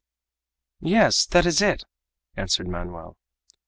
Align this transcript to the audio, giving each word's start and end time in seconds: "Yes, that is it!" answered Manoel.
"Yes, 0.79 1.27
that 1.27 1.45
is 1.45 1.61
it!" 1.61 1.83
answered 2.35 2.67
Manoel. 2.67 3.17